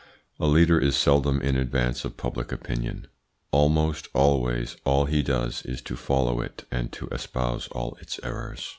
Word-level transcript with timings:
A 0.39 0.47
leader 0.47 0.79
is 0.79 0.95
seldom 0.97 1.39
in 1.43 1.55
advance 1.55 2.03
of 2.03 2.17
public 2.17 2.51
opinion; 2.51 3.05
almost 3.51 4.07
always 4.15 4.75
all 4.83 5.05
he 5.05 5.21
does 5.21 5.61
is 5.61 5.79
to 5.83 5.95
follow 5.95 6.41
it 6.41 6.65
and 6.71 6.91
to 6.93 7.05
espouse 7.09 7.67
all 7.67 7.95
its 8.01 8.19
errors. 8.23 8.67